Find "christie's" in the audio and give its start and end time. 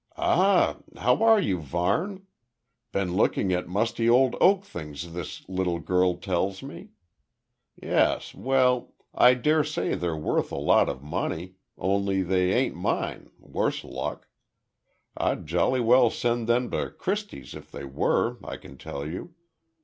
16.89-17.53